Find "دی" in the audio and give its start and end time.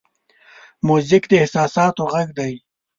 2.37-2.53